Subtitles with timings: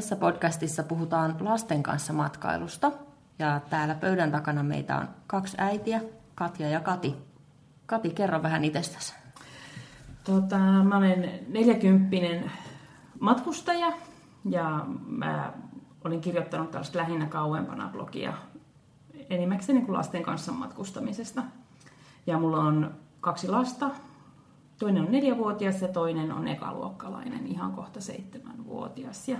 [0.00, 2.92] Tässä podcastissa puhutaan lasten kanssa matkailusta
[3.38, 6.00] ja täällä pöydän takana meitä on kaksi äitiä,
[6.34, 7.16] Katja ja Kati.
[7.86, 9.14] Kati, kerro vähän itsestäsi.
[10.24, 12.50] Tota, mä olen 40
[13.20, 13.92] matkustaja
[14.44, 15.52] ja mä
[16.04, 18.32] olin kirjoittanut tällaista lähinnä kauempana blogia
[19.30, 21.42] enimmäkseen niin kuin lasten kanssa matkustamisesta.
[22.26, 23.90] Ja mulla on kaksi lasta.
[24.78, 29.28] Toinen on neljävuotias ja toinen on ekaluokkalainen, ihan kohta seitsemänvuotias.
[29.28, 29.38] Ja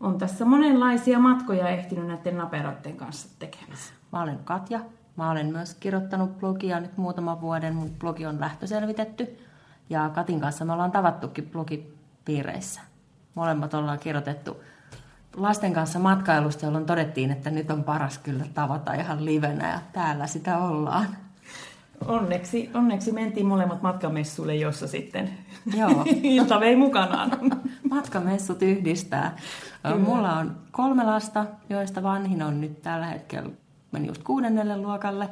[0.00, 3.78] on tässä monenlaisia matkoja ehtinyt näiden naperoiden kanssa tekemään.
[4.12, 4.80] Mä olen Katja.
[5.16, 7.74] Mä olen myös kirjoittanut blogia nyt muutaman vuoden.
[7.74, 9.38] Mun blogi on lähtöselvitetty.
[9.90, 12.80] Ja Katin kanssa me ollaan tavattukin blogipiireissä.
[13.34, 14.56] Molemmat ollaan kirjoitettu
[15.36, 20.26] lasten kanssa matkailusta, jolloin todettiin, että nyt on paras kyllä tavata ihan livenä ja täällä
[20.26, 21.06] sitä ollaan.
[22.06, 25.30] Onneksi, onneksi mentiin molemmat matkamessuille, jossa sitten
[25.76, 26.04] Joo.
[26.22, 27.30] ilta vei mukanaan.
[27.88, 29.36] Matkamessut yhdistää.
[29.82, 29.96] Kyllä.
[29.96, 33.50] Mulla on kolme lasta, joista vanhin on nyt tällä hetkellä
[33.92, 35.30] meni just kuudennelle luokalle,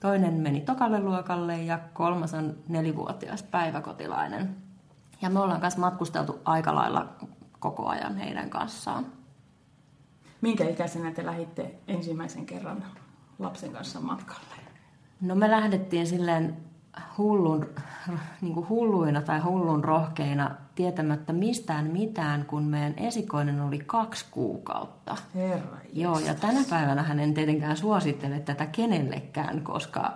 [0.00, 4.56] toinen meni tokalle luokalle ja kolmas on nelivuotias päiväkotilainen.
[5.22, 7.08] Ja me ollaan kanssa matkusteltu aika lailla
[7.58, 9.06] koko ajan heidän kanssaan.
[10.40, 12.84] Minkä ikäisenä te lähditte ensimmäisen kerran
[13.38, 14.54] lapsen kanssa matkalle?
[15.20, 16.56] No me lähdettiin silleen
[17.18, 17.66] hullun,
[18.40, 25.16] niin kuin hulluina tai hullun rohkeina tietämättä mistään mitään, kun meidän esikoinen oli kaksi kuukautta.
[25.34, 30.12] Herra Joo, ja tänä päivänä hän en tietenkään suosittele tätä kenellekään, koska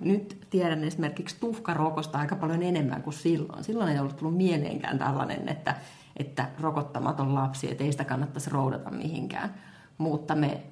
[0.00, 3.64] nyt tiedän esimerkiksi tuhkarokosta aika paljon enemmän kuin silloin.
[3.64, 5.74] Silloin ei ollut tullut mieleenkään tällainen, että,
[6.16, 9.54] että rokottamaton lapsi, että ei sitä kannattaisi roudata mihinkään.
[9.98, 10.62] Mutta me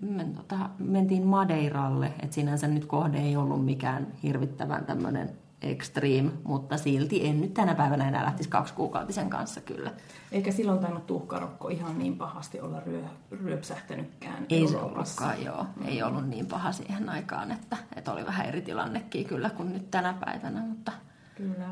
[0.00, 5.30] me tota, mentiin Madeiralle, että sinänsä nyt kohde ei ollut mikään hirvittävän tämmöinen
[5.62, 9.92] extreme, mutta silti en nyt tänä päivänä enää lähtisi kaksi kuukautisen kanssa kyllä.
[10.32, 15.66] Eikä silloin tainnut tuhkarokko ihan niin pahasti olla ryö, ryöpsähtänytkään Ei se ollutkaan, joo.
[15.76, 15.86] Mm.
[15.86, 19.90] Ei ollut niin paha siihen aikaan, että, että oli vähän eri tilannekin kyllä kuin nyt
[19.90, 20.60] tänä päivänä.
[20.60, 20.92] Mutta...
[21.36, 21.68] Kyllä.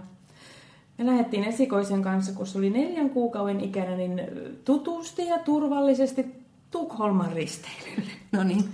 [0.99, 4.21] Me lähdettiin esikoisen kanssa, kun se oli neljän kuukauden ikäinen, niin
[4.65, 8.13] tutusti ja turvallisesti Tukholman risteilylle.
[8.33, 8.65] No niin.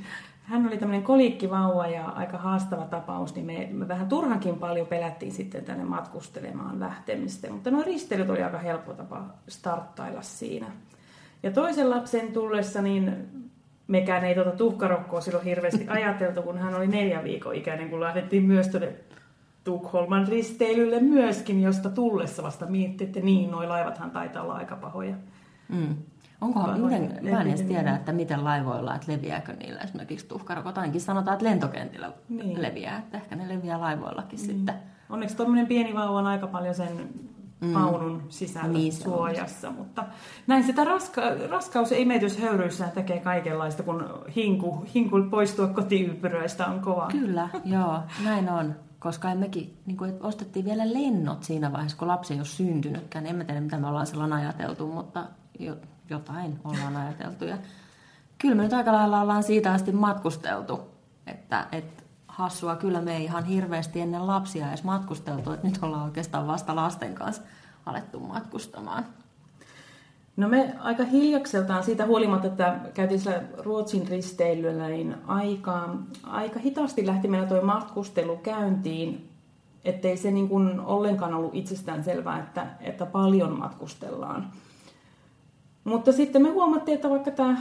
[0.43, 5.33] Hän oli tämmöinen koliikkivauva ja aika haastava tapaus, niin me, me vähän turhankin paljon pelättiin
[5.33, 7.51] sitten tänne matkustelemaan lähtemistä.
[7.51, 10.67] Mutta nuo risteilyt oli aika helppo tapa starttailla siinä.
[11.43, 13.29] Ja toisen lapsen tullessa, niin
[13.89, 18.43] mekään ei tuota tuhkarokkoa silloin hirveästi ajateltu, kun hän oli neljä viikon ikäinen, kun lähdettiin
[18.43, 18.93] myös tuonne
[19.65, 25.15] Tukholman risteilylle myöskin, josta tullessa vasta miettii, että niin, nuo laivathan taitaa olla aika pahoja.
[25.69, 25.97] Mm.
[26.41, 30.79] Onkohan, miten, mä en edes tiedä, että miten laivoilla, että leviääkö niillä esimerkiksi tuhkarokot.
[30.79, 32.63] Ainakin sanotaan, että lentokentillä niin.
[32.63, 34.47] leviää, että ehkä ne leviää laivoillakin niin.
[34.47, 34.75] sitten.
[35.11, 37.09] Onneksi tuommoinen pieni vauva on aika paljon sen
[37.61, 37.75] mm.
[37.75, 39.75] vaunun sisällä niin suojassa, on.
[39.75, 40.05] mutta
[40.47, 42.07] näin sitä raska, raskaus ei
[42.41, 44.05] höyryissään tekee kaikenlaista, kun
[44.37, 47.09] hinku, hinku poistua kotiympyröistä on kova.
[47.13, 48.75] Kyllä, joo, näin on
[49.05, 53.27] koska emmekin, niin kuin, ostettiin vielä lennot siinä vaiheessa, kun lapsi ei ole syntynytkään.
[53.27, 55.27] En mä tiedä, mitä me ollaan silloin ajateltu, mutta
[56.11, 57.45] jotain ollaan ajateltu.
[57.45, 57.59] Ja
[58.39, 60.81] kyllä me nyt aika lailla ollaan siitä asti matkusteltu,
[61.27, 66.05] että, että hassua kyllä me ei ihan hirveästi ennen lapsia edes matkusteltu, että nyt ollaan
[66.05, 67.43] oikeastaan vasta lasten kanssa
[67.87, 69.05] alettu matkustamaan.
[70.37, 75.89] No me aika hiljakseltaan siitä huolimatta, että käytiin sillä Ruotsin risteilyllä, niin aika,
[76.23, 79.31] aika hitaasti lähti meillä tuo matkustelu käyntiin,
[79.85, 84.53] ettei se niin kuin ollenkaan ollut itsestään selvää, että, että paljon matkustellaan.
[85.85, 87.57] Mutta sitten me huomattiin, että vaikka tämä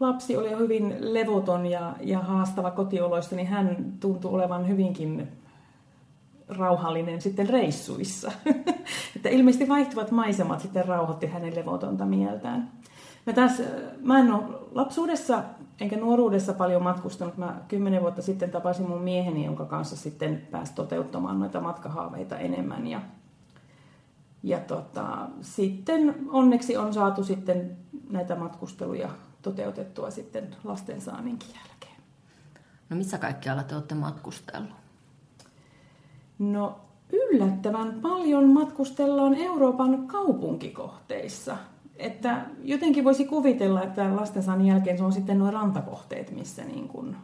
[0.00, 5.28] lapsi oli hyvin levoton ja, ja haastava kotioloista, niin hän tuntui olevan hyvinkin
[6.48, 8.32] rauhallinen sitten reissuissa.
[9.16, 12.70] että ilmeisesti vaihtuvat maisemat sitten rauhoitti hänen levotonta mieltään.
[13.26, 13.62] Mä, taas,
[14.02, 14.42] mä en ole
[14.72, 15.42] lapsuudessa
[15.80, 17.36] enkä nuoruudessa paljon matkustanut.
[17.36, 22.86] Mä kymmenen vuotta sitten tapasin mun mieheni, jonka kanssa sitten pääsi toteuttamaan noita matkahaaveita enemmän.
[22.86, 23.00] Ja
[24.42, 27.76] ja tota, sitten onneksi on saatu sitten
[28.10, 29.08] näitä matkusteluja
[29.42, 32.02] toteutettua sitten lastensaaninkin jälkeen.
[32.90, 34.70] No missä kaikkialla te olette matkustellut?
[36.38, 36.80] No
[37.12, 41.56] yllättävän paljon matkustellaan Euroopan kaupunkikohteissa.
[41.96, 47.16] Että jotenkin voisi kuvitella, että lastensaannin jälkeen se on sitten nuo rantakohteet, missä niin kuin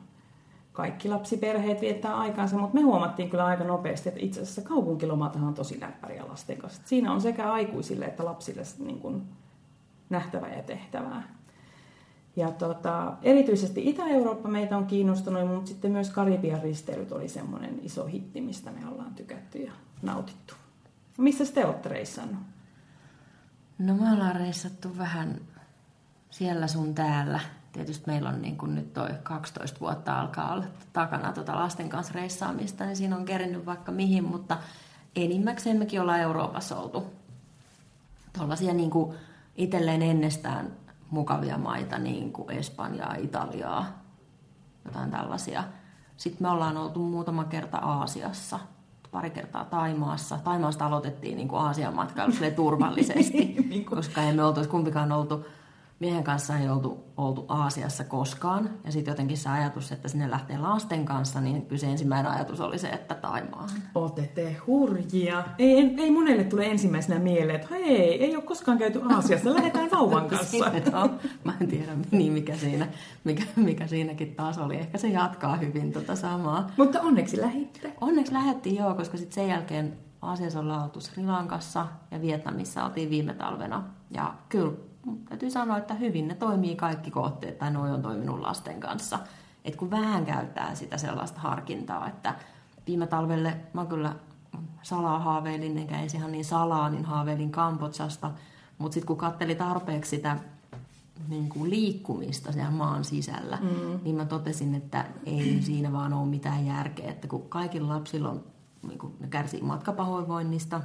[0.77, 5.55] kaikki lapsiperheet viettää aikansa, mutta me huomattiin kyllä aika nopeasti, että itse asiassa kaupunkilomatahan on
[5.55, 6.83] tosi läppäriä lasten kanssa.
[6.85, 9.23] Siinä on sekä aikuisille että lapsille niin kuin
[10.11, 11.23] nähtävää ja tehtävää.
[12.37, 18.07] Ja tota, erityisesti Itä-Eurooppa meitä on kiinnostunut, mutta sitten myös Karibian risteilyt oli semmoinen iso
[18.07, 19.73] hitti, mistä me ollaan tykätty ja
[20.03, 20.55] nautittu.
[21.19, 22.43] Missä te olette reissannut?
[23.79, 25.41] No me ollaan reissattu vähän
[26.31, 27.41] siellä sun täällä.
[27.77, 32.13] Tietysti meillä on niin kuin nyt toi 12 vuotta alkaa olla takana tota lasten kanssa
[32.15, 34.59] reissaamista, niin siinä on kerinnyt vaikka mihin, mutta
[35.17, 37.05] enimmäkseen mekin ollaan Euroopassa oltu.
[38.33, 39.17] Tuollaisia niin kuin
[39.57, 40.73] itselleen ennestään
[41.11, 43.87] mukavia maita, niin kuin Espanjaa, Italiaa,
[44.85, 45.65] jotain tällaisia.
[46.17, 48.59] Sitten me ollaan oltu muutama kerta Aasiassa,
[49.11, 50.39] pari kertaa Taimaassa.
[50.45, 55.47] Taimaasta aloitettiin niin kuin Aasian matkailu turvallisesti, niin koska emme oltu kumpikaan oltu
[55.99, 58.71] miehen kanssa ei oltu, oltu Aasiassa koskaan.
[58.85, 62.61] Ja sitten jotenkin se ajatus, että sinne lähtee lasten kanssa, niin kyllä se ensimmäinen ajatus
[62.61, 63.71] oli se, että Taimaahan.
[63.95, 65.45] Otette hurjia.
[65.59, 70.29] Ei, ei monelle tule ensimmäisenä mieleen, että hei, ei ole koskaan käyty Aasiassa, lähdetään vauvan
[70.31, 70.71] kanssa.
[70.93, 71.11] no,
[71.45, 72.89] mä en tiedä, niin mikä, siinä,
[73.25, 74.77] mikä, mikä siinäkin taas oli.
[74.77, 76.71] Ehkä se jatkaa hyvin tota samaa.
[76.77, 77.93] Mutta onneksi lähitte.
[78.01, 83.11] Onneksi lähettiin joo, koska sitten sen jälkeen Aasiassa ollaan oltu Sri Lankassa ja Vietnamissa oltiin
[83.11, 83.85] viime talvena.
[84.11, 84.73] Ja kyllä
[85.29, 89.19] täytyy sanoa, että hyvin ne toimii kaikki kohteet, tai noin on toiminut lasten kanssa.
[89.65, 92.35] Et kun vähän käyttää sitä sellaista harkintaa, että
[92.87, 94.15] viime talvelle mä kyllä
[94.83, 98.31] salaa haaveilin, enkä ensin ihan niin salaa, niin haaveilin Kambodsasta,
[98.79, 100.37] mutta sitten kun katteli tarpeeksi sitä
[101.29, 104.01] niin kuin liikkumista siellä maan sisällä, mm.
[104.05, 108.45] niin mä totesin, että ei siinä vaan ole mitään järkeä, että kun kaikilla lapsilla on,
[108.89, 110.81] niin kuin ne kärsii matkapahoinvoinnista,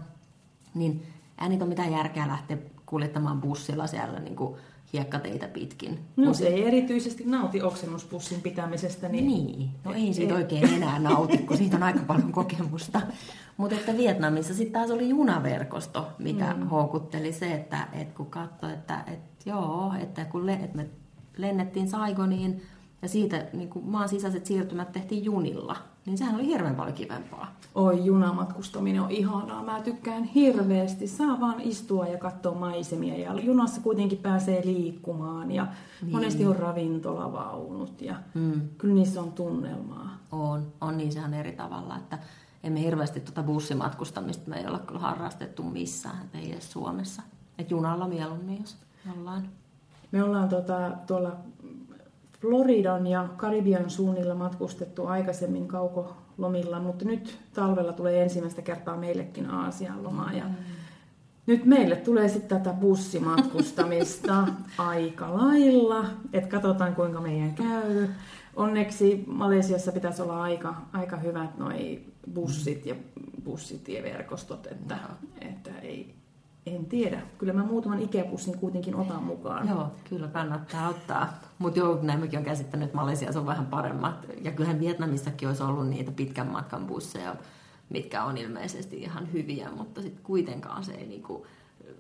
[0.74, 1.04] niin
[1.42, 2.58] ei niitä ole mitään järkeä lähteä
[2.92, 4.56] kuljettamaan bussilla siellä niin kuin
[4.94, 6.00] hiekkateitä pitkin.
[6.16, 9.10] No se ei erityisesti nauti oksennuspussin pitämisestä.
[9.10, 9.70] Niin, niin.
[9.84, 13.02] no ei siitä oikein enää nauti, kun siitä on aika paljon kokemusta.
[13.58, 16.68] Mutta että Vietnamissa sitten taas oli junaverkosto, mikä mm.
[16.68, 20.90] houkutteli se, että, että kun katsoi, että, että joo, että kun le, että me
[21.38, 22.62] lennettiin Saigoniin
[23.02, 27.56] ja siitä niin maan sisäiset siirtymät tehtiin junilla, niin sehän oli hirveän paljon kivempaa.
[27.76, 29.64] Oi, junamatkustaminen on ihanaa.
[29.64, 31.08] Mä tykkään hirveästi.
[31.08, 33.18] Saa vaan istua ja katsoa maisemia.
[33.18, 35.52] Ja junassa kuitenkin pääsee liikkumaan.
[35.52, 35.68] Ja
[36.02, 36.12] niin.
[36.12, 38.02] monesti on ravintolavaunut.
[38.02, 38.70] Ja mm.
[38.78, 40.18] kyllä niissä on tunnelmaa.
[40.32, 40.74] On.
[40.82, 41.98] On niin sehän eri tavalla.
[41.98, 42.20] Että
[42.64, 46.30] emme hirveästi tuota bussimatkustamista me ei ole kyllä harrastettu missään.
[46.34, 47.22] Ei edes Suomessa.
[47.58, 48.78] Et junalla mieluummin, jos
[49.18, 49.50] ollaan.
[50.12, 51.38] Me ollaan tota, tuolla
[52.42, 60.04] Floridan ja Karibian suunnilla matkustettu aikaisemmin kaukolomilla, mutta nyt talvella tulee ensimmäistä kertaa meillekin Aasian
[60.04, 60.34] lomaa.
[60.34, 60.56] Ja mm.
[61.46, 64.48] Nyt meille tulee sitten tätä bussimatkustamista
[64.78, 68.08] aika lailla, että katsotaan kuinka meidän käy.
[68.56, 72.02] Onneksi Malesiassa pitäisi olla aika, aika hyvät noi
[72.34, 72.96] bussit ja
[73.44, 74.98] bussitieverkostot, että,
[75.42, 76.16] että ei,
[76.66, 77.22] en tiedä.
[77.38, 79.70] Kyllä mä muutaman ikäpussin kuitenkin otan mukaan.
[79.70, 81.34] Joo, kyllä kannattaa ottaa.
[81.60, 84.26] Mutta joo, näin mäkin olen käsittänyt, että Malesiassa on vähän paremmat.
[84.42, 87.36] Ja kyllähän Vietnamissakin olisi ollut niitä pitkän matkan busseja,
[87.90, 91.46] mitkä on ilmeisesti ihan hyviä, mutta sitten kuitenkaan se ei niinku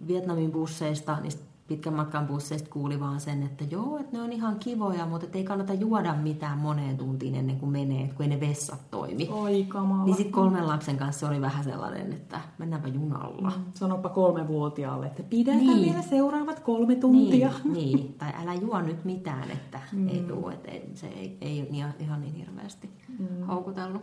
[0.07, 4.59] Vietnamin busseista, niistä pitkän matkan busseista kuuli vaan sen, että joo, että ne on ihan
[4.59, 8.91] kivoja, mutta ei kannata juoda mitään moneen tuntiin ennen kuin menee, kun ei ne vessat
[8.91, 9.29] toimi.
[9.31, 10.05] Oi kamala.
[10.05, 13.53] Niin sitten kolmen lapsen kanssa oli vähän sellainen, että mennäänpä junalla.
[13.57, 15.81] Mm, sanopa kolmevuotiaalle, että pidetään niin.
[15.81, 17.51] vielä seuraavat kolme tuntia.
[17.63, 18.13] Niin, niin.
[18.13, 20.07] tai älä juo nyt mitään, että mm.
[20.07, 22.89] ei tuu, että ei, se ei, ei ole ihan niin hirveästi
[23.19, 23.45] mm.
[23.47, 24.01] houkutellut.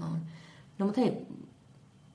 [0.00, 0.06] No,
[0.78, 1.26] no mutta hei,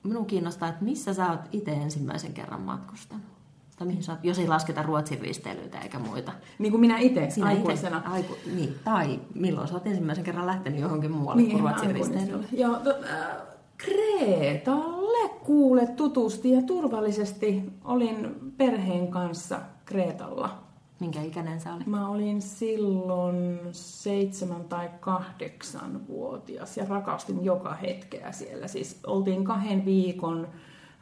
[0.02, 3.37] minun kiinnostaa, että missä sä oot itse ensimmäisen kerran matkustanut?
[3.78, 6.32] Tai mihin oot, jos ei lasketa Ruotsin risteilyitä eikä muita.
[6.58, 7.98] Niin kuin minä itse aikuisena.
[7.98, 11.94] Ite, aiku, niin, tai milloin sä oot ensimmäisen kerran lähtenyt johonkin muualle niin, kuin Ruotsin
[11.94, 12.46] risteilylle?
[12.52, 13.36] Joo, to, äh,
[13.76, 20.58] Kreetalle kuule tutusti ja turvallisesti olin perheen kanssa Kreetalla.
[21.00, 21.86] Minkä ikäinen sä olit?
[21.86, 28.68] Mä olin silloin seitsemän tai kahdeksan vuotias ja rakastin joka hetkeä siellä.
[28.68, 30.48] Siis oltiin kahden viikon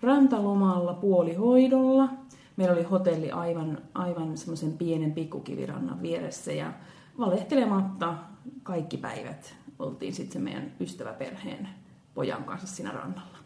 [0.02, 2.08] rantalomalla puolihoidolla–
[2.56, 6.72] meillä oli hotelli aivan, aivan semmoisen pienen pikkukivirannan vieressä ja
[7.18, 8.14] valehtelematta
[8.62, 11.68] kaikki päivät oltiin sitten meidän ystäväperheen
[12.14, 13.38] pojan kanssa siinä rannalla.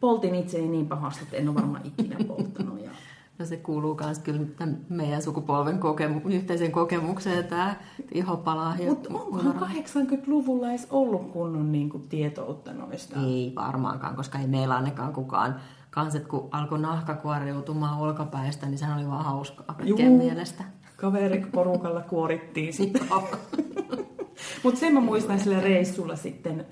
[0.00, 2.84] Poltin itseäni niin pahasti, että en ole varmaan ikinä polttanut.
[2.84, 2.90] Ja...
[3.38, 4.40] No se kuuluu myös kyllä
[4.88, 7.76] meidän sukupolven kokemu- yhteisen kokemukseen tämä
[8.12, 8.74] ihopala.
[8.88, 13.20] Mutta onkohan 80-luvulla edes ollut kunnon niin kuin, tietoutta noista?
[13.20, 18.78] Ei varmaankaan, koska ei meillä ainakaan kukaan kanssa, että kun alkoi nahka kuoriutumaan olkapäistä, niin
[18.78, 20.64] sehän oli vaan hauskaa kaikkien mielestä.
[20.96, 22.98] Kaveriporukalla kuorittiin sitä.
[24.62, 26.66] Mutta sen mä muistan sillä reissulla sitten,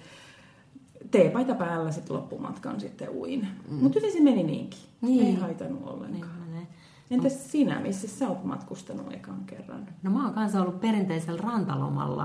[1.11, 3.49] teepaita päällä sitten loppumatkan sitten uin.
[3.68, 3.75] Mm.
[3.75, 4.80] Mutta hyvin se meni niinkin.
[5.00, 5.26] Niin.
[5.26, 6.52] Ei haitannut ollenkaan.
[6.52, 6.68] Niin
[7.11, 7.40] Entäs no.
[7.49, 9.88] sinä, missä sä oot matkustanut ekan kerran?
[10.02, 12.25] No mä oon kanssa ollut perinteisellä rantalomalla.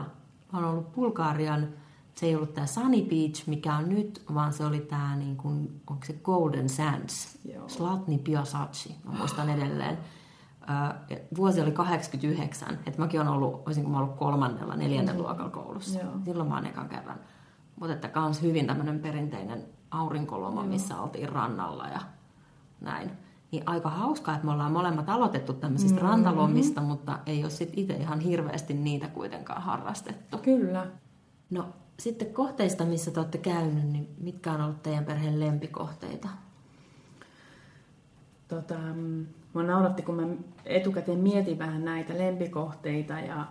[0.53, 1.67] Mä oon ollut Bulgarian
[2.15, 5.81] se ei ollut tämä Sunny Beach, mikä on nyt, vaan se oli tämä, niin kuin,
[5.87, 7.69] onko se Golden Sands, Joo.
[7.69, 9.97] Slatni Piasatsi, mä muistan edelleen.
[11.37, 15.27] vuosi oli 89, että mäkin olen ollut, olisinko mä ollut kolmannella, neljännen mm-hmm.
[15.27, 15.99] luokalla koulussa.
[15.99, 16.11] Joo.
[16.25, 17.19] Silloin mä oon ekan kerran.
[17.79, 21.99] Mutta että kans hyvin tämmöinen perinteinen aurinkoloma, missä oltiin rannalla ja
[22.81, 23.11] näin.
[23.51, 26.09] Niin aika hauskaa, että me ollaan molemmat aloitettu tämmöisistä mm-hmm.
[26.09, 30.37] rantalomista, mutta ei ole sitten itse ihan hirveästi niitä kuitenkaan harrastettu.
[30.37, 30.87] Kyllä.
[31.49, 31.65] No
[32.03, 36.27] sitten kohteista, missä te olette käynyt, niin mitkä on ollut teidän perheen lempikohteita?
[38.47, 38.75] Tota,
[39.53, 40.27] Mua nauratti, kun mä
[40.65, 43.45] etukäteen mietin vähän näitä lempikohteita ja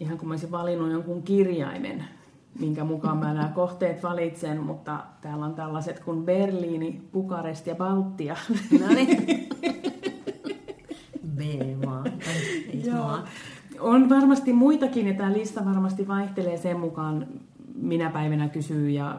[0.00, 2.04] ihan kun mä olisin valinnut jonkun kirjaimen,
[2.60, 8.36] minkä mukaan mä nämä kohteet valitsen, mutta täällä on tällaiset kuin Berliini, Bukarest ja Baltia.
[8.80, 9.26] No niin.
[11.36, 11.40] B
[11.86, 12.12] vaan.
[12.84, 13.18] Joo.
[13.80, 17.26] On varmasti muitakin ja tämä lista varmasti vaihtelee sen mukaan,
[17.74, 19.16] minä päivänä kysyy ja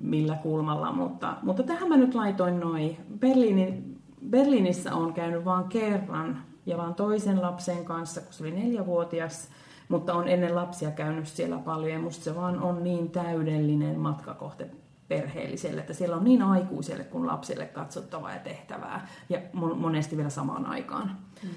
[0.00, 2.96] millä kulmalla, mutta, mutta tähän mä nyt laitoin noin.
[3.18, 3.96] Berliinin
[4.30, 9.48] Berliinissä on käynyt vain kerran ja vain toisen lapsen kanssa, kun se oli neljävuotias,
[9.88, 14.70] mutta on ennen lapsia käynyt siellä paljon ja musta se vaan on niin täydellinen matkakohte
[15.08, 20.66] perheelliselle, että siellä on niin aikuiselle kuin lapselle katsottavaa ja tehtävää ja monesti vielä samaan
[20.66, 21.16] aikaan.
[21.42, 21.48] Mm.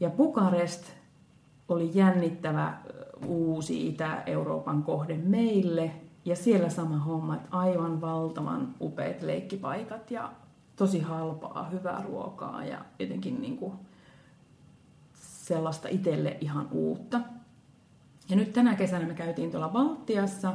[0.00, 0.92] Ja Bukarest
[1.68, 2.74] oli jännittävä
[3.26, 5.92] uusi Itä-Euroopan kohde meille
[6.24, 10.32] ja siellä sama homma, että aivan valtavan upeat leikkipaikat ja
[10.76, 13.72] tosi halpaa, hyvää ruokaa ja jotenkin niin kuin
[15.14, 17.20] sellaista itselle ihan uutta.
[18.28, 20.54] Ja nyt tänä kesänä me käytiin tuolla Baltiassa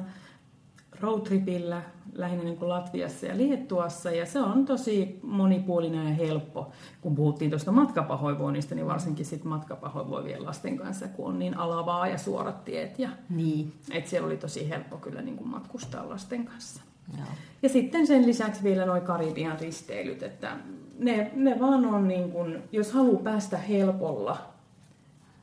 [1.00, 1.82] roadtripillä,
[2.14, 6.72] lähinnä niin kuin Latviassa ja Liettuassa, ja se on tosi monipuolinen ja helppo.
[7.02, 12.18] Kun puhuttiin tuosta matkapahoinvoinnista, niin varsinkin sit matkapahoinvoivien lasten kanssa, kun on niin alavaa ja
[12.18, 13.00] suorat tiet.
[13.00, 13.74] Ja, niin.
[13.92, 16.82] Et siellä oli tosi helppo kyllä niin kuin matkustaa lasten kanssa.
[17.18, 17.28] Joo.
[17.64, 20.58] Ja sitten sen lisäksi vielä noin Karibian risteilyt, että
[21.00, 24.38] ne, ne vaan on niin kuin, jos haluaa päästä helpolla,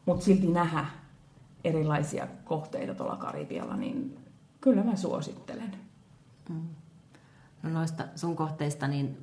[0.06, 0.86] mutta silti nähdä
[1.64, 4.18] erilaisia kohteita tuolla Karibialla, niin
[4.60, 5.85] kyllä mä suosittelen.
[6.48, 6.62] Mm.
[7.62, 9.18] No noista sun kohteista, niin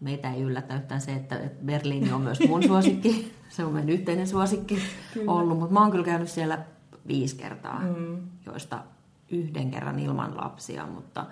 [0.00, 3.32] meitä ei yllätä yhtään se, että Berliini on myös mun suosikki.
[3.48, 4.78] Se on meidän yhteinen suosikki
[5.14, 5.32] kyllä.
[5.32, 6.58] ollut, mutta mä oon kyllä käynyt siellä
[7.06, 8.18] viisi kertaa, mm.
[8.46, 8.82] joista
[9.30, 11.26] yhden kerran ilman lapsia, mutta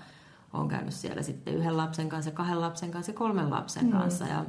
[0.53, 3.93] olen käynyt siellä sitten yhden lapsen kanssa, kahden lapsen kanssa ja kolmen lapsen mm.
[3.93, 4.25] kanssa.
[4.25, 4.45] Ja...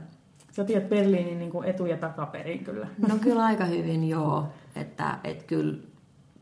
[0.51, 2.87] Sä tiedät Berliinin niin kuin etu- ja takaperin kyllä.
[3.07, 4.47] No kyllä aika hyvin, joo.
[4.75, 5.77] Että, että kyllä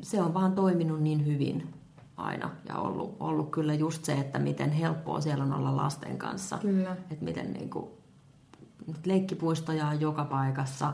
[0.01, 1.76] se on vaan toiminut niin hyvin
[2.17, 6.57] aina ja ollut, ollut kyllä just se, että miten helppoa siellä on olla lasten kanssa.
[6.57, 6.91] Kyllä.
[6.91, 7.89] Että miten niin kuin,
[9.05, 10.93] leikkipuistoja on joka paikassa,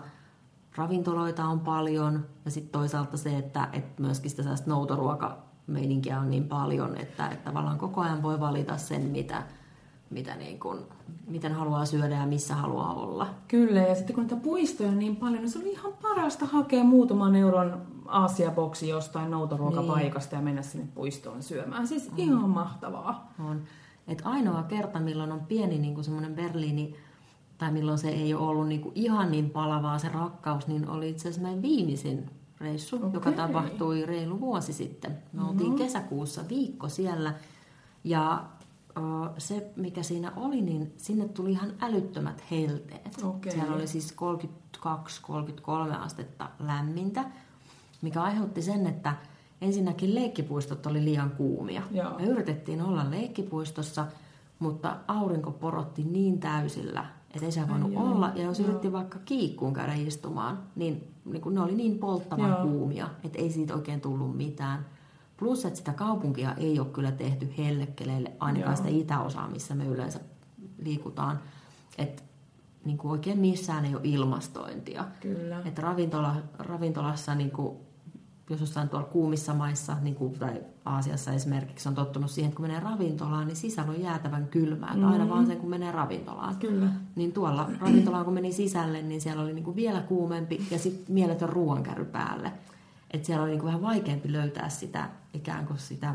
[0.75, 5.37] ravintoloita on paljon ja sitten toisaalta se, että, että myöskin sitä noutoruoka
[5.67, 9.43] meininkiä on niin paljon, että, että tavallaan koko ajan voi valita sen, mitä,
[10.13, 10.79] mitä niin kuin,
[11.27, 13.27] miten haluaa syödä ja missä haluaa olla.
[13.47, 16.83] Kyllä, ja sitten kun niitä puistoja on niin paljon, niin se oli ihan parasta hakea
[16.83, 20.39] muutaman euron Aasia-boksi jostain noutoruokapaikasta niin.
[20.39, 21.87] ja mennä sinne puistoon syömään.
[21.87, 22.13] Siis on.
[22.15, 23.33] ihan mahtavaa.
[23.49, 23.61] On.
[24.07, 26.95] Et ainoa kerta, milloin on pieni niin semmoinen Berliini,
[27.57, 31.09] tai milloin se ei ole ollut niin kuin ihan niin palavaa se rakkaus, niin oli
[31.09, 32.29] itse asiassa meidän viimeisin
[32.61, 33.09] reissu, okay.
[33.13, 35.11] joka tapahtui reilu vuosi sitten.
[35.11, 35.49] Me mm-hmm.
[35.49, 37.33] oltiin kesäkuussa viikko siellä
[38.03, 38.43] ja
[39.37, 43.23] se, mikä siinä oli, niin sinne tuli ihan älyttömät helteet.
[43.23, 43.51] Okay.
[43.51, 44.15] Siellä oli siis
[44.77, 44.85] 32-33
[45.99, 47.25] astetta lämmintä,
[48.01, 49.15] mikä aiheutti sen, että
[49.61, 51.81] ensinnäkin leikkipuistot oli liian kuumia.
[51.91, 52.17] Joo.
[52.19, 54.05] Me yritettiin olla leikkipuistossa,
[54.59, 58.31] mutta aurinko porotti niin täysillä, että ei se voinut Ai olla.
[58.35, 58.69] Ja jos joo.
[58.69, 62.61] yritti vaikka kiikkuun käydä istumaan, niin, niin kun ne oli niin polttavan joo.
[62.61, 64.85] kuumia, että ei siitä oikein tullut mitään.
[65.37, 68.75] Plus, että sitä kaupunkia ei ole kyllä tehty hellekkeleille, ainakaan joo.
[68.75, 70.19] sitä itäosaa, missä me yleensä
[70.77, 71.39] liikutaan.
[71.97, 72.23] Että
[72.85, 75.05] niin kuin oikein missään ei ole ilmastointia.
[75.19, 75.61] Kyllä.
[75.65, 77.77] Että ravintola, ravintolassa niin kuin
[78.49, 82.67] jos jossain tuolla kuumissa maissa, niin kuin, tai Aasiassa esimerkiksi, on tottunut siihen, että kun
[82.67, 84.93] menee ravintolaan, niin sisällä on jäätävän kylmää.
[84.93, 85.11] Mm-hmm.
[85.11, 86.55] Aina vaan sen, kun menee ravintolaan.
[86.55, 86.87] Kyllä.
[87.15, 91.13] Niin tuolla ravintolaan, kun meni sisälle, niin siellä oli niin kuin vielä kuumempi ja sitten
[91.13, 92.51] mieletön ruoankäry päälle.
[93.13, 96.13] Että siellä oli niin kuin vähän vaikeampi löytää sitä ikään kuin sitä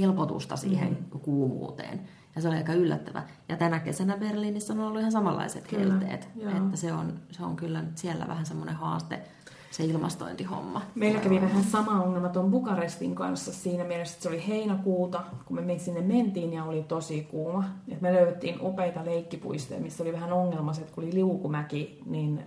[0.00, 1.20] helpotusta siihen mm-hmm.
[1.20, 2.00] kuumuuteen.
[2.36, 3.22] Ja se oli aika yllättävä.
[3.48, 6.28] Ja tänä kesänä Berliinissä on ollut ihan samanlaiset kyllä, helteet.
[6.36, 6.50] Joo.
[6.50, 9.22] Että se on, se on kyllä siellä vähän semmoinen haaste
[9.70, 10.82] se ilmastointihomma.
[10.94, 15.62] Meillä kävi vähän sama ongelma tuon Bukarestin kanssa siinä mielessä, että se oli heinäkuuta, kun
[15.62, 17.64] me sinne mentiin ja oli tosi kuuma.
[17.88, 22.42] Et me löydettiin upeita leikkipuistoja, missä oli vähän ongelmaiset, kun oli liukumäki, niin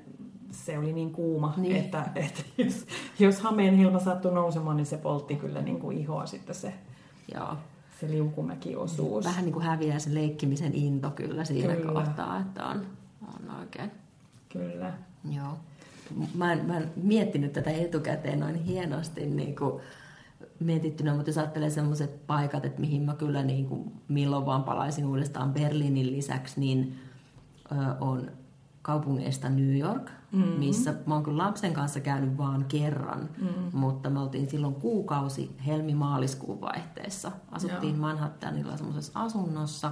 [0.52, 1.76] se oli niin kuuma, niin.
[1.76, 2.86] että, että jos,
[3.20, 6.74] jos hameen hilma sattui nousemaan, niin se poltti kyllä niin kuin ihoa sitten se,
[7.34, 7.58] Joo.
[8.00, 9.26] se liukumäki-osuus.
[9.26, 11.92] Vähän niin kuin häviää se leikkimisen into kyllä siinä kyllä.
[11.92, 12.86] kohtaa, että on,
[13.22, 13.92] on oikein
[14.50, 14.94] Kyllä.
[15.36, 15.58] Joo.
[16.36, 19.82] Mä en, mä en miettinyt tätä etukäteen noin hienosti niin kuin
[20.60, 25.06] mietittynä, mutta jos ajattelee sellaiset paikat, että mihin mä kyllä niin kuin milloin vaan palaisin
[25.06, 27.00] uudestaan Berliinin lisäksi, niin
[27.72, 28.32] ö, on
[28.82, 30.60] kaupungeista New York, mm-hmm.
[30.60, 33.80] missä mä oon kyllä lapsen kanssa käynyt vaan kerran, mm-hmm.
[33.80, 37.32] mutta me oltiin silloin kuukausi helmi-maaliskuun vaihteessa.
[37.52, 38.02] Asuttiin Joo.
[38.02, 39.92] Manhattanilla semmoisessa asunnossa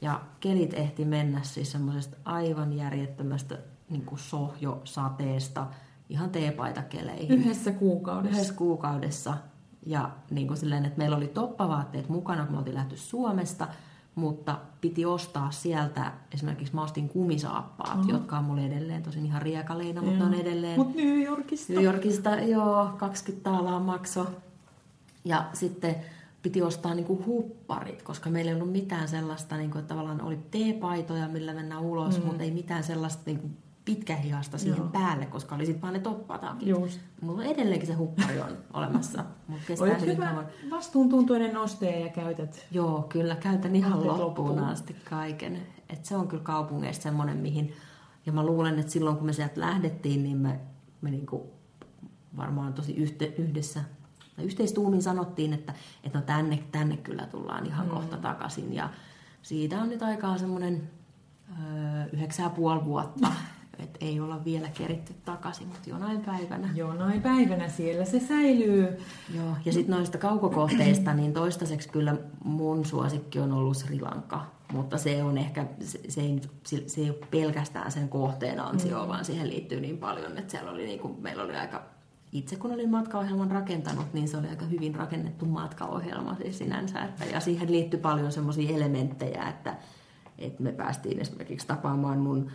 [0.00, 3.58] ja kelit ehti mennä siis semmoisesta aivan järjettömästä
[3.90, 5.66] niin kuin sohjosateesta
[6.08, 7.38] ihan teepaitakeleihin.
[7.38, 8.36] Yhdessä kuukaudessa.
[8.36, 9.34] Yhdessä kuukaudessa.
[9.86, 13.68] Ja niin kuin silleen, että meillä oli toppavaatteet mukana, kun me oltiin lähty Suomesta–
[14.14, 18.10] mutta piti ostaa sieltä, esimerkiksi mä ostin kumisaappaat, uh-huh.
[18.10, 20.78] jotka on mulle edelleen tosin ihan riekaleina, mutta ne on edelleen...
[20.78, 21.72] Mutta New Yorkista.
[21.72, 24.26] New Yorkista, joo, 20 taalaa makso.
[25.24, 25.96] Ja sitten
[26.42, 31.28] piti ostaa niinku hupparit, koska meillä ei ollut mitään sellaista, niinku, että tavallaan oli teepaitoja,
[31.28, 32.26] millä mennään ulos, mm.
[32.26, 33.50] mutta ei mitään sellaista niinku,
[33.84, 34.88] pitkähihasta siihen Joo.
[34.88, 36.68] päälle, koska oli sitten vaan ne toppatakit.
[36.68, 37.00] Just.
[37.20, 39.24] Mulla edelleenkin se huppari on olemassa.
[39.48, 40.46] Mutta kestää Olet hyvä kauan.
[40.70, 42.66] vastuuntuntoinen ostaja ja käytät.
[42.70, 45.62] Joo, kyllä käytän ihan loppuun, loppuun asti kaiken.
[45.88, 47.72] Et se on kyllä kaupungeista semmoinen, mihin...
[48.26, 50.60] Ja mä luulen, että silloin kun me sieltä lähdettiin, niin me,
[51.00, 51.52] me niinku
[52.36, 53.84] varmaan tosi yhte, yhdessä
[54.36, 55.74] tai yhteistuumin sanottiin, että,
[56.04, 57.92] että no tänne, tänne kyllä tullaan ihan mm.
[57.92, 58.74] kohta takaisin.
[58.74, 58.90] Ja
[59.42, 60.90] siitä on nyt aikaa semmoinen
[61.48, 63.28] öö, yhdeksän ja puoli vuotta.
[63.82, 66.70] että ei olla vielä keritty takaisin, mutta jonain päivänä.
[66.74, 68.98] Jonain päivänä siellä se säilyy.
[69.34, 74.98] Joo, ja sitten noista kaukokohteista, niin toistaiseksi kyllä mun suosikki on ollut Sri Lanka, mutta
[74.98, 76.40] se on ehkä, se, se, ei,
[76.86, 79.08] se ei ole pelkästään sen kohteen ansio, mm.
[79.08, 81.82] vaan siihen liittyy niin paljon, että siellä oli niin kuin, meillä oli aika
[82.32, 87.02] itse kun olin matkaohjelman rakentanut, niin se oli aika hyvin rakennettu matkaohjelma siis sinänsä.
[87.02, 89.76] Että, ja siihen liittyy paljon semmoisia elementtejä, että,
[90.38, 92.50] että me päästiin esimerkiksi tapaamaan mun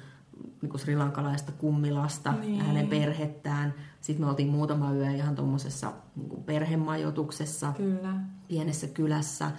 [0.62, 2.62] niin srilankalaista kummilasta niin.
[2.62, 3.74] hänen perhettään.
[4.02, 8.14] Sitten me oltiin muutama yö ihan tuommoisessa niin perhemajoituksessa Kyllä.
[8.48, 9.52] pienessä kylässä.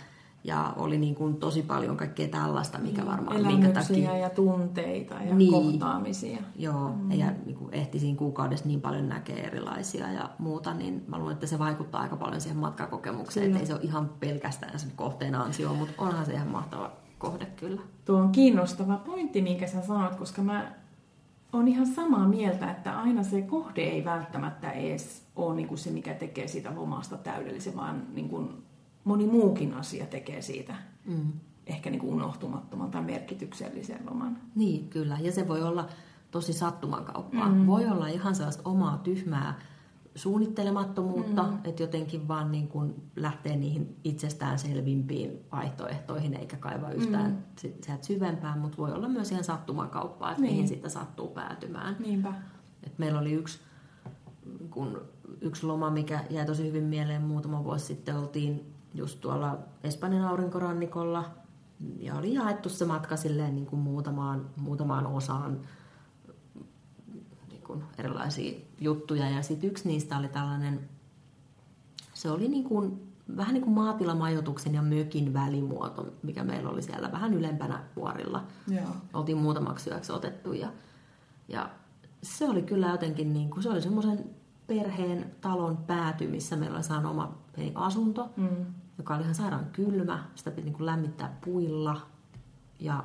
[0.44, 3.46] Ja oli niin kuin tosi paljon kaikkea tällaista, mikä niin, varmaan...
[3.46, 4.16] Minkä takia...
[4.16, 6.38] ja tunteita ja niin, kohtaamisia.
[6.56, 7.12] Joo, mm.
[7.12, 11.34] ja niin kuin ehti siinä kuukaudessa niin paljon näkee erilaisia ja muuta, niin mä luulen,
[11.34, 13.46] että se vaikuttaa aika paljon siihen matkakokemukseen.
[13.46, 17.46] Että ei se ole ihan pelkästään sen kohteen ansio, mutta onhan se ihan mahtava kohde
[17.46, 17.80] kyllä.
[18.04, 20.72] Tuo on kiinnostava pointti, minkä sä sanot, koska mä
[21.52, 25.90] on ihan samaa mieltä, että aina se kohde ei välttämättä edes ole niin kuin se,
[25.90, 28.62] mikä tekee siitä lomasta täydellisen, vaan niin kuin
[29.04, 31.32] moni muukin asia tekee siitä mm.
[31.66, 34.38] ehkä niin kuin unohtumattoman tai merkityksellisen loman.
[34.54, 35.18] Niin, kyllä.
[35.20, 35.88] Ja se voi olla
[36.30, 37.48] tosi sattumankauppaa.
[37.48, 37.66] Mm.
[37.66, 39.58] Voi olla ihan sellaista omaa tyhmää
[40.18, 41.58] suunnittelemattomuutta, mm.
[41.64, 47.70] että jotenkin vaan niin kuin lähtee niihin itsestäänselvimpiin vaihtoehtoihin eikä kaiva yhtään mm.
[47.82, 50.52] sieltä syvempään, mutta voi olla myös ihan sattumakauppaa, että niin.
[50.52, 51.96] mihin sitten sattuu päätymään.
[51.98, 52.34] Niinpä.
[52.82, 53.60] Et meillä oli yksi,
[54.70, 55.02] kun
[55.40, 61.24] yksi loma, mikä jäi tosi hyvin mieleen muutama vuosi sitten, oltiin just tuolla Espanjan aurinkorannikolla
[61.98, 65.60] ja oli jaettu se matka silleen niin kuin muutamaan, muutamaan osaan
[67.68, 69.30] kuin erilaisia juttuja.
[69.30, 70.88] Ja sitten yksi niistä oli tällainen,
[72.14, 77.12] se oli niin kuin, vähän niin kuin maatilamajoituksen ja mökin välimuoto, mikä meillä oli siellä
[77.12, 78.44] vähän ylempänä vuorilla.
[78.68, 78.96] Joo.
[79.14, 80.72] Oltiin muutamaksi yöksi otettu ja,
[81.48, 81.70] ja
[82.22, 84.24] se oli kyllä jotenkin, niin kuin, se oli semmoisen
[84.66, 88.66] perheen talon pääty, missä meillä oli saanut oma pieni asunto, mm.
[88.98, 90.24] joka oli ihan sairaan kylmä.
[90.34, 92.00] Sitä piti niin kuin lämmittää puilla
[92.80, 93.04] ja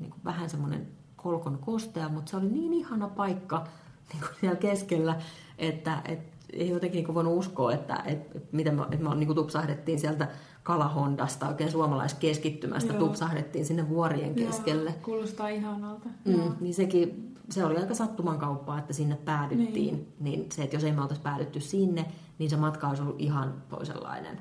[0.00, 0.88] niin kuin vähän semmoinen
[1.22, 3.64] kolkon kostea, mutta se oli niin ihana paikka
[4.12, 5.16] niin kuin siellä keskellä,
[5.58, 6.18] että et,
[6.52, 10.28] ei jotenkin niin voinut uskoa, että et, miten me, et me niin kuin tupsahdettiin sieltä
[10.62, 13.06] Kalahondasta, oikein suomalaiskeskittymästä, Joo.
[13.06, 14.90] tupsahdettiin sinne vuorien keskelle.
[14.90, 16.08] Joo, kuulostaa ihanalta.
[16.24, 19.94] Mm, niin sekin, se oli aika sattuman kauppaa, että sinne päädyttiin.
[19.94, 20.08] Niin.
[20.20, 22.04] niin se, että jos ei me oltaisi päädytty sinne,
[22.38, 24.38] niin se matka olisi ollut ihan toisenlainen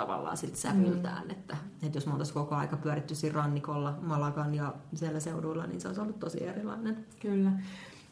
[0.00, 1.30] tavallaan siltä sävyltään, mm.
[1.30, 5.80] että, että jos me oltaisiin koko aika pyöritty siinä rannikolla, Malagan ja siellä seuduilla, niin
[5.80, 7.06] se olisi ollut tosi erilainen.
[7.20, 7.50] Kyllä.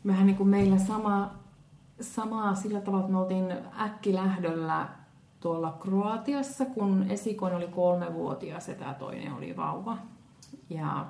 [0.04, 1.34] Mehän niin kuin meillä sama,
[2.00, 4.88] samaa sillä tavalla, että me oltiin äkkilähdöllä
[5.40, 9.98] tuolla Kroatiassa, kun esikoin oli kolmevuotias ja tämä toinen oli vauva.
[10.70, 11.06] Ja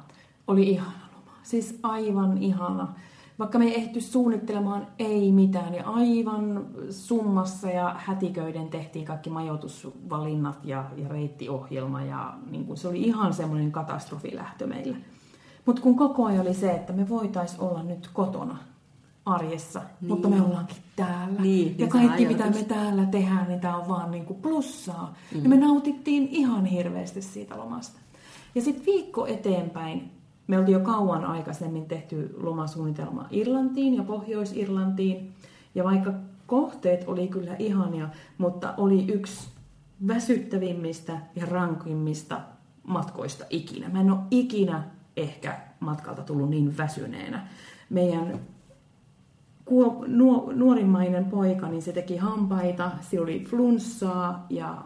[0.47, 1.37] oli ihana loma.
[1.43, 2.95] Siis aivan ihana
[3.39, 10.65] vaikka me ei ehty suunnittelemaan ei mitään, niin aivan summassa ja hätiköiden tehtiin kaikki majoitusvalinnat
[10.65, 14.97] ja, ja reittiohjelma ja niin kuin se oli ihan semmoinen katastrofilähtö meille.
[15.67, 18.59] Mutta kun koko ajan oli se, että me voitaisiin olla nyt kotona
[19.25, 20.11] arjessa, niin.
[20.11, 21.41] mutta me ollaankin täällä.
[21.41, 25.15] Niin, ja kaikki mitä me täällä tehdään, niin tämä on vaan niin kuin plussaa.
[25.35, 25.43] Mm.
[25.43, 28.01] Ja me nautittiin ihan hirveästi siitä lomasta.
[28.55, 30.18] Ja sitten viikko eteenpäin
[30.49, 35.33] Me oltiin jo kauan aikaisemmin tehty lomasuunnitelma Irlantiin ja Pohjois-Irlantiin.
[35.75, 36.13] Ja vaikka
[36.47, 38.09] kohteet oli kyllä ihania,
[38.39, 39.49] mutta oli yksi
[40.07, 42.41] väsyttävimmistä ja rankimmista
[42.83, 43.89] matkoista ikinä.
[43.89, 44.83] Mä en ole ikinä
[45.17, 47.47] ehkä matkalta tullut niin väsyneenä.
[47.91, 48.41] Meidän
[50.55, 54.85] nuorimmainen poika, niin se teki hampaita, se oli flunssaa ja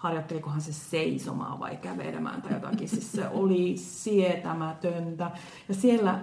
[0.00, 2.88] harjoittelikohan se seisomaan vai kävelemään tai jotakin.
[2.88, 5.30] Siis se oli sietämätöntä.
[5.68, 6.18] Ja siellä,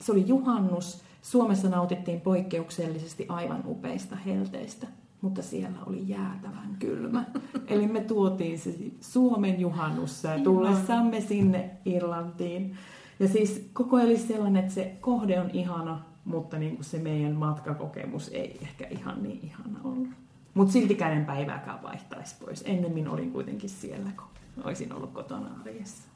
[0.00, 4.86] se oli juhannus, Suomessa nautittiin poikkeuksellisesti aivan upeista helteistä,
[5.20, 7.24] mutta siellä oli jäätävän kylmä.
[7.66, 12.76] Eli me tuotiin se Suomen juhannussa ja tullessamme sinne Irlantiin.
[13.20, 16.98] Ja siis koko ajan oli sellainen, että se kohde on ihana, mutta niin kuin se
[16.98, 20.19] meidän matkakokemus ei ehkä ihan niin ihana ollut.
[20.54, 22.62] Mutta siltikään en päivääkään vaihtaisi pois.
[22.66, 26.08] Ennemmin olin kuitenkin siellä, kun olisin ollut kotona arjessa.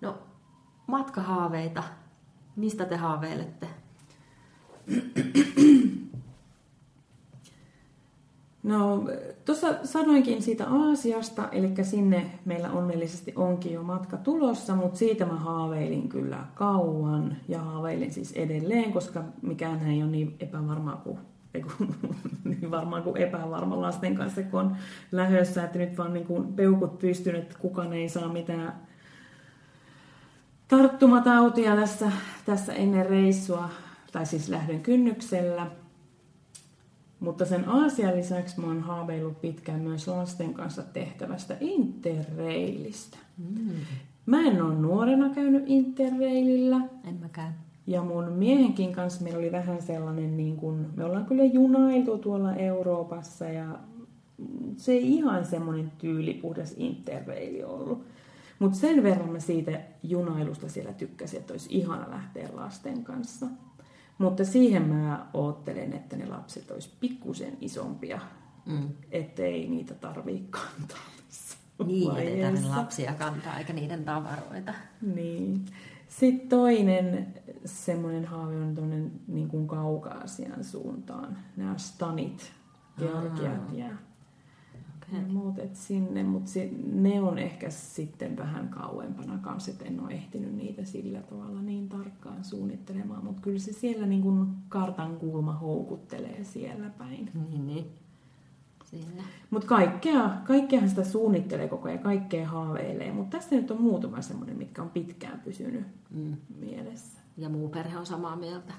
[0.00, 0.18] No,
[0.86, 1.82] matkahaaveita.
[2.56, 3.66] Mistä te haaveilette?
[8.62, 9.04] No,
[9.44, 15.36] tuossa sanoinkin siitä Aasiasta, eli sinne meillä onnellisesti onkin jo matka tulossa, mutta siitä mä
[15.36, 21.18] haaveilin kyllä kauan ja haaveilin siis edelleen, koska mikään ei ole niin epävarmaa kuin
[22.44, 24.76] niin varmaan kuin epävarma lasten kanssa, kun on
[25.12, 28.72] lähössä, että nyt vaan niin kuin peukut pystynyt, että kukaan ei saa mitään
[30.68, 32.12] tarttumatautia tässä,
[32.44, 33.68] tässä ennen reissua,
[34.12, 35.66] tai siis lähdön kynnyksellä.
[37.20, 43.18] Mutta sen Aasian lisäksi mä oon haaveillut pitkään myös lasten kanssa tehtävästä interreilistä.
[43.38, 43.70] Mm.
[44.26, 46.80] Mä en ole nuorena käynyt interreilillä.
[47.08, 47.69] En mäkään.
[47.90, 52.54] Ja mun miehenkin kanssa meillä oli vähän sellainen, niin kuin, me ollaan kyllä junailtu tuolla
[52.54, 53.78] Euroopassa ja
[54.76, 58.06] se ei ihan semmoinen tyylipuhdas interreili ollut.
[58.58, 63.46] Mutta sen verran mä siitä junailusta siellä tykkäsin, että olisi ihana lähteä lasten kanssa.
[64.18, 68.20] Mutta siihen mä oottelen, että ne lapset olisi pikkusen isompia,
[68.66, 68.88] mm.
[69.10, 71.10] ettei niitä tarvii kantaa.
[71.86, 74.74] Niin, ettei lapsia kantaa eikä niiden tavaroita.
[75.14, 75.64] Niin.
[76.10, 81.36] Sitten toinen semmoinen haave on tuonne niin kuin kaukaasian suuntaan.
[81.56, 82.52] Nämä stanit,
[82.98, 83.86] Georgiat ja
[85.12, 85.32] okay.
[85.32, 86.50] muut et sinne, mutta
[86.92, 91.88] ne on ehkä sitten vähän kauempana kanssa, että en ole ehtinyt niitä sillä tavalla niin
[91.88, 97.30] tarkkaan suunnittelemaan, mutta kyllä se siellä niin kuin kartan kulma houkuttelee siellä päin.
[97.34, 97.86] Niin, niin.
[99.50, 103.12] Mutta kaikkea, kaikkeahan sitä suunnittelee koko ajan, kaikkea haaveilee.
[103.12, 106.36] Mutta tässä nyt on muutama semmoinen, mitkä on pitkään pysynyt mm.
[106.60, 107.20] mielessä.
[107.36, 108.72] Ja muu perhe on samaa mieltä.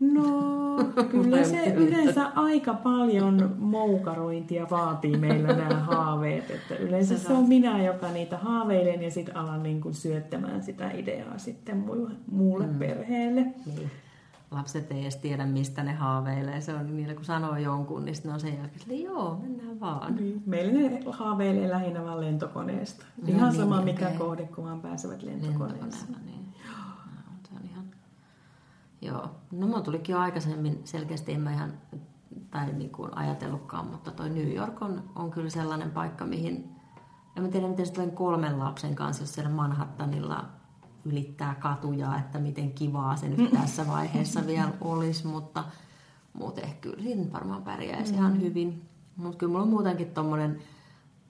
[0.00, 0.76] No,
[1.10, 6.50] kyllä se yleensä aika paljon moukarointia vaatii meillä nämä haaveet.
[6.50, 10.90] Että yleensä se on minä, joka niitä haaveilen ja sitten alan niin kuin syöttämään sitä
[10.90, 12.78] ideaa sitten muulle, muulle mm.
[12.78, 13.46] perheelle.
[13.66, 13.90] Niin
[14.52, 16.60] lapset ei edes tiedä, mistä ne haaveilee.
[16.60, 20.14] Se on niillä, kun sanoo jonkun, niin ne on sen jälkeen, että joo, mennään vaan.
[20.14, 20.42] Niin.
[20.46, 23.04] Meillä ne haaveilee lähinnä vaan lentokoneesta.
[23.16, 24.18] No, ihan niin, sama, niin, mikä okay.
[24.18, 26.12] kohde, kun vaan pääsevät lentokoneeseen.
[26.26, 26.54] Niin.
[27.48, 27.84] Se on ihan...
[29.00, 29.30] Joo.
[29.52, 31.72] No mun tulikin jo aikaisemmin selkeästi, en mä ihan
[32.50, 36.70] tai niin kuin ajatellutkaan, mutta toi New York on, on kyllä sellainen paikka, mihin,
[37.36, 40.44] en mä tiedä miten se kolmen lapsen kanssa, jos siellä Manhattanilla
[41.04, 43.58] ylittää katuja, että miten kivaa se nyt mm.
[43.58, 45.64] tässä vaiheessa vielä olisi, mutta
[46.32, 48.18] muuten kyllä siinä varmaan pärjäisi mm.
[48.18, 48.82] ihan hyvin.
[49.16, 50.58] Mutta kyllä mulla on muutenkin tommonen,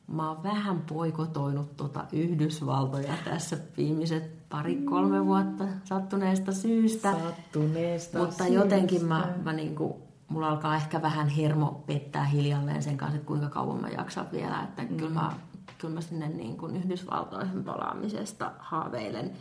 [0.06, 5.26] mä oon vähän poikotoinut tuota Yhdysvaltoja tässä viimeiset pari-kolme mm.
[5.26, 7.12] vuotta sattuneesta syystä.
[7.12, 8.54] Sattuneesta Mutta syystä.
[8.54, 13.48] jotenkin mä, mä niinku, mulla alkaa ehkä vähän hermo pettää hiljalleen sen kanssa, että kuinka
[13.48, 14.62] kauan mä jaksan vielä.
[14.62, 14.96] Että mm.
[14.96, 15.32] kyllä, mä,
[15.78, 19.32] kyllä mä sinne niin kuin Yhdysvaltoihin palaamisesta haaveilen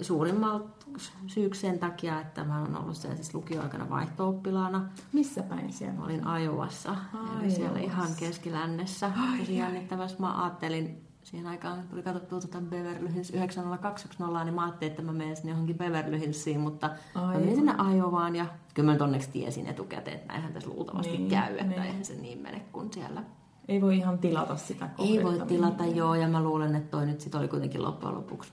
[0.00, 0.86] suurimmalta
[1.26, 4.88] syyksi sen takia, että mä olen ollut siellä siis lukioaikana vaihto-oppilaana.
[5.12, 5.94] Missä päin siellä?
[5.94, 6.96] Mä olin Ajovassa,
[7.40, 9.12] eli siellä ihan keskilännessä.
[9.38, 10.16] Tosi jännittävässä.
[10.20, 15.12] Mä ajattelin, siihen aikaan tuli katsottua tuota Beverly Hills 90210, niin mä ajattelin, että mä
[15.12, 17.32] menen sinne johonkin Beverly Hillsiin, mutta Aivan.
[17.32, 21.30] mä menin sinne Ajovaan ja kyllä mä onneksi tiesin etukäteen, että näinhän tässä luultavasti niin,
[21.30, 21.82] käy, että niin.
[21.82, 23.22] eihän se niin mene kuin siellä
[23.68, 27.20] ei voi ihan tilata sitä Ei voi tilata, joo, ja mä luulen, että toi nyt
[27.20, 28.52] sit oli kuitenkin loppujen lopuksi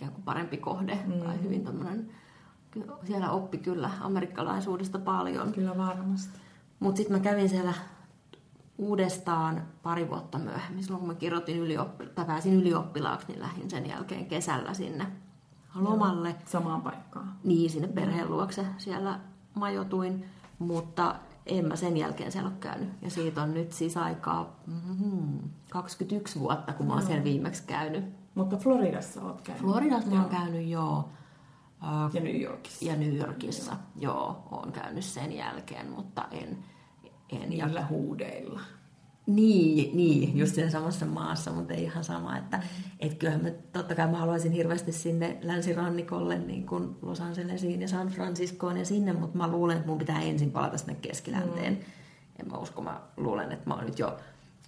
[0.00, 1.20] ikään kuin parempi kohde mm.
[1.20, 2.10] tai hyvin tämmöinen,
[3.04, 5.52] siellä oppi kyllä amerikkalaisuudesta paljon.
[5.52, 6.38] Kyllä varmasti.
[6.80, 7.72] Mutta sitten mä kävin siellä
[8.78, 13.88] uudestaan pari vuotta myöhemmin, silloin kun mä kirjoitin ylioppi- tai pääsin ylioppilaaksi, niin lähdin sen
[13.88, 15.06] jälkeen kesällä sinne
[15.74, 16.28] lomalle.
[16.28, 17.32] Joo, samaan paikkaan.
[17.44, 19.20] Niin, sinne perheen luokse siellä
[19.54, 20.24] majotuin,
[20.58, 21.14] mutta
[21.46, 22.88] en mä sen jälkeen siellä ole käynyt.
[23.02, 25.38] Ja siitä on nyt siis aikaa mm,
[25.70, 28.19] 21 vuotta, kun mä oon siellä viimeksi käynyt.
[28.34, 29.62] Mutta Floridassa oot käynyt.
[29.62, 31.08] Floridassa mä oon käynyt joo.
[31.82, 32.84] Äh, ja New Yorkissa.
[32.84, 36.58] Ja New Yorkissa, joo, joo oon käynyt sen jälkeen, mutta en...
[37.28, 38.60] en Niillä huudeilla.
[39.26, 42.36] Niin, niin, just siinä samassa maassa, mutta ei ihan sama.
[42.36, 42.62] Että,
[43.00, 47.88] et kyllähän mä, totta kai mä haluaisin hirveästi sinne länsirannikolle, niin kuin Los Angelesiin ja
[47.88, 51.72] San Franciscoon ja sinne, mutta mä luulen, että mun pitää ensin palata sinne keskilänteen.
[51.72, 51.80] Mm.
[52.40, 54.16] En mä usko, mä luulen, että mä oon nyt jo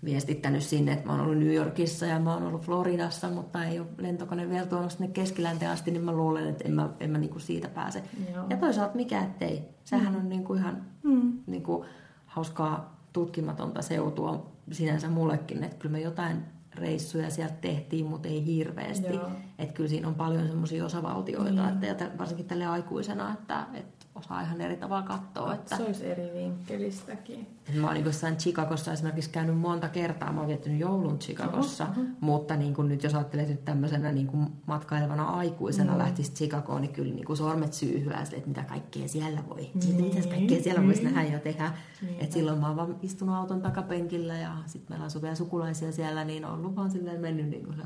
[0.05, 3.81] viestittänyt sinne, että mä oon ollut New Yorkissa ja mä oon ollut Floridassa, mutta ei
[3.81, 7.19] ole lentokone vielä tuonut sinne keskilänteen asti, niin mä luulen, että en mä, en mä
[7.19, 8.03] niinku siitä pääse.
[8.35, 8.47] Joo.
[8.51, 9.63] Ja toisaalta mikä ettei.
[9.85, 10.21] Sehän mm.
[10.21, 11.33] on niinku ihan mm.
[11.47, 11.85] niinku
[12.27, 19.21] hauskaa tutkimatonta seutua sinänsä mullekin, että kyllä me jotain reissuja sieltä tehtiin, mutta ei hirveästi.
[19.59, 21.83] Että kyllä siinä on paljon semmoisia osavaltioita, mm.
[21.83, 25.55] että varsinkin tälle aikuisena, että, että osaa ihan eri tavalla katsoa.
[25.55, 25.77] Että...
[25.77, 27.47] Se olisi eri vinkkelistäkin.
[27.81, 30.33] Mä oon niin jossain Chicagossa esimerkiksi käynyt monta kertaa.
[30.33, 32.01] Mä oon viettänyt joulun Chicagossa, oho.
[32.21, 35.99] mutta niin kuin nyt jos ajattelet nyt tämmöisenä niin kuin matkailevana aikuisena mm.
[35.99, 39.71] lähtisi Chicagoon, niin kyllä niin kuin sormet syyhyä, että mitä kaikkea siellä voi.
[39.75, 40.05] Niin.
[40.05, 40.87] Mitä kaikkea siellä mm.
[40.87, 41.73] voisi nähdä ja tehdä.
[42.03, 42.21] Niin.
[42.21, 46.25] Et silloin mä oon vaan istunut auton takapenkillä ja sitten meillä asuu vielä sukulaisia siellä,
[46.25, 47.83] niin on ollut vaan silleen mennyt niin kuin se,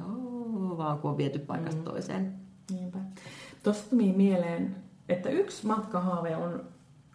[0.77, 1.85] vaan kun on viety paikasta mm.
[1.85, 2.35] toiseen.
[2.71, 2.99] Niinpä.
[3.63, 6.65] Tuosta tuli mieleen että yksi matkahaave on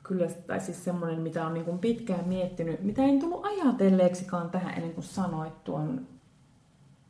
[0.04, 4.73] kyllä, tai siis semmoinen, mitä on niin kuin pitkään miettinyt, mitä en tullut ajatelleeksikaan tähän
[4.73, 6.08] ennen kuin sanoit tuon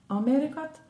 [0.09, 0.81] Amerikat.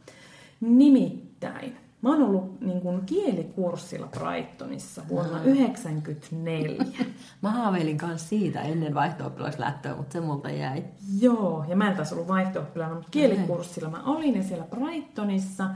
[0.61, 6.85] Nimittäin, mä oon ollut niin kuin kielikurssilla Brightonissa vuonna 1994.
[7.41, 10.83] mä haaveilin kanssa siitä ennen vaihto lähtöä, mutta se multa jäi.
[11.19, 12.61] Joo, ja mä en taas ollut vaihto
[12.93, 15.69] mutta kielikurssilla mä olin ja siellä Brightonissa.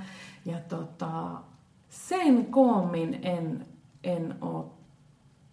[0.45, 1.31] Ja tota,
[1.89, 3.65] sen koommin en
[4.05, 4.65] en ole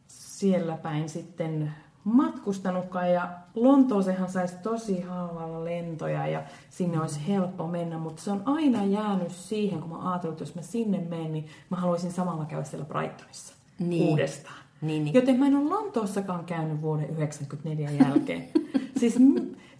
[0.07, 1.73] siellä päin sitten
[2.05, 8.43] matkustanutkaan ja Lontoosehan saisi tosi haavalla lentoja ja sinne olisi helppo mennä, mutta se on
[8.45, 12.45] aina jäänyt siihen, kun mä ajattelin, että jos mä sinne menen, niin mä haluaisin samalla
[12.45, 14.09] käydä siellä Brightonissa niin.
[14.09, 14.63] uudestaan.
[14.81, 15.15] Niin, niin.
[15.15, 18.49] Joten mä en ole Lontoossakaan käynyt vuoden 1994 jälkeen.
[19.01, 19.19] siis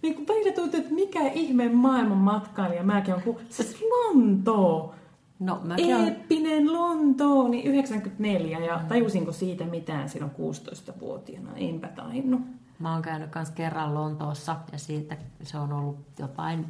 [0.01, 4.95] niin kuin välillä tuntuu, että mikä ihme maailman matkailija mäkin on, kun siis Lontoo
[5.39, 8.85] No, mäkin Eeppinen Lontooni 94 ja mm.
[8.85, 11.51] tajusinko siitä mitään silloin 16-vuotiaana?
[11.55, 12.41] Enpä tainnut.
[12.79, 16.65] Mä oon käynyt myös kerran Lontoossa ja siitä se on ollut jotain,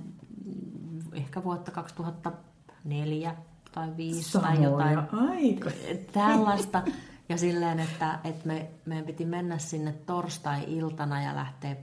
[1.13, 3.35] ehkä vuotta 2004
[3.73, 5.71] tai 2005 Samoja tai jotain aika.
[6.13, 6.81] tällaista.
[7.29, 11.75] Ja silleen, että, että me, meidän piti mennä sinne torstai-iltana ja lähteä,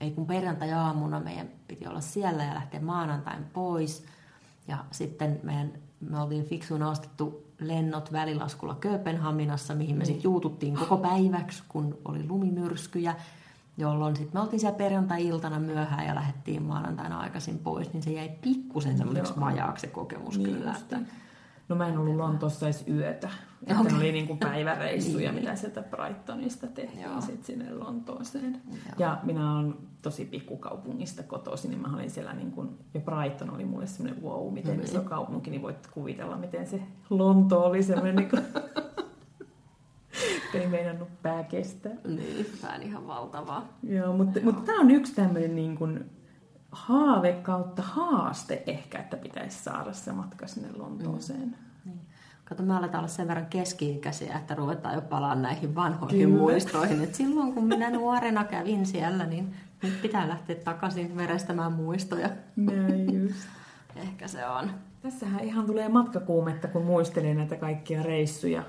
[0.00, 4.04] ei kun perjantai-aamuna meidän piti olla siellä ja lähteä maanantain pois–
[4.68, 10.06] ja sitten meidän, me oltiin fiksuina ostettu lennot välilaskulla Kööpenhaminassa, mihin me niin.
[10.06, 13.14] sitten juututtiin koko päiväksi, kun oli lumimyrskyjä,
[13.76, 18.28] jolloin sitten me oltiin siellä perjantai-iltana myöhään ja lähdettiin maanantaina aikaisin pois, niin se jäi
[18.28, 20.76] pikkusen semmoiseksi majaaksi se kokemus niin kyllä.
[20.80, 20.98] Että...
[21.68, 23.28] No mä en ollut Lontoossa edes yötä.
[23.66, 23.96] Että okay.
[23.96, 25.44] oli niin kuin päiväreissuja, niin.
[25.44, 28.62] mitä sieltä Brightonista tehtiin sitten sinne Lontooseen.
[28.72, 28.78] Joo.
[28.98, 33.64] Ja minä olen tosi pikkukaupungista kotoisin, niin mä olin siellä niin kuin, ja Brighton oli
[33.64, 34.84] mulle semmoinen wow, miten mm-hmm.
[34.84, 38.42] iso kaupunki, niin voit kuvitella, miten se Lonto oli semmoinen niin kuin,
[40.54, 41.92] ei meinannut pää kestää.
[42.06, 43.68] Niin, pää ihan valtavaa.
[43.82, 44.44] Joo, mutta, Joo.
[44.44, 46.10] mutta tämä on yksi tämmöinen niin kuin
[46.74, 51.40] haave kautta haaste ehkä, että pitäisi saada se matka sinne Lontooseen.
[51.40, 51.54] Mm.
[51.84, 52.00] Niin.
[52.44, 56.40] Kato, me aletaan olla sen verran keski-ikäisiä, että ruvetaan jo palaamaan näihin vanhoihin Kyllä.
[56.40, 57.04] muistoihin.
[57.04, 62.30] Et silloin kun minä nuorena kävin siellä, niin nyt pitää lähteä takaisin verestämään muistoja.
[62.56, 63.48] Näin just.
[63.96, 64.70] Ehkä se on.
[65.02, 68.62] Tässähän ihan tulee matkakuumetta, kun muistelin näitä kaikkia reissuja.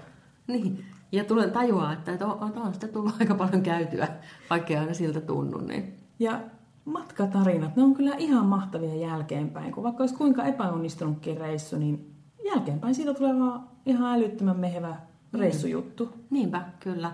[0.48, 4.08] Niin, ja tulen tajua, että on, on sitä tullut aika paljon käytyä,
[4.50, 5.58] vaikka aina siltä tunnu.
[5.58, 5.98] Niin.
[6.20, 6.41] Ja
[6.86, 9.71] matkatarinat, ne on kyllä ihan mahtavia jälkeenpäin.
[9.71, 14.95] Kun vaikka olisi kuinka epäonnistunutkin reissu, niin jälkeenpäin siitä tulee vaan ihan älyttömän mehevä
[15.34, 16.06] reissujuttu.
[16.06, 16.21] Mm.
[16.30, 17.12] Niinpä, kyllä.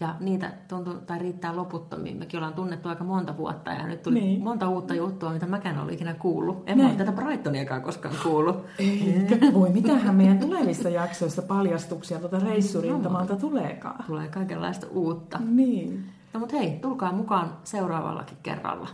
[0.00, 2.16] Ja niitä tuntuu, tai riittää loputtomiin.
[2.16, 4.42] Mekin ollaan tunnettu aika monta vuotta ja nyt tuli niin.
[4.42, 6.62] monta uutta juttua, mitä mäkään olen ikinä kuullut.
[6.66, 8.64] En ole tätä Brightoniakaan koskaan kuullut.
[8.78, 9.36] Eikä.
[9.54, 14.04] Voi, mitähän meidän tulevissa jaksoissa paljastuksia tuota reissurintamalta tuleekaan.
[14.06, 15.38] Tulee kaikenlaista uutta.
[15.38, 16.04] Niin.
[16.34, 18.88] No mutta hei, tulkaa mukaan seuraavallakin kerralla.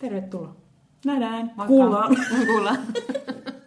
[0.00, 0.56] Tervetuloa.
[1.04, 1.52] Nähdään.
[1.66, 2.16] Kuullaan.
[2.46, 2.78] Kuullaan.